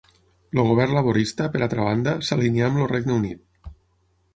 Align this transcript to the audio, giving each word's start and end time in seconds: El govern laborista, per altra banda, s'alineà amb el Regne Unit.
El 0.55 0.61
govern 0.69 0.93
laborista, 0.99 1.51
per 1.57 1.63
altra 1.67 1.87
banda, 1.91 2.17
s'alineà 2.31 2.71
amb 2.73 2.83
el 2.87 2.93
Regne 2.97 3.23
Unit. 3.23 3.75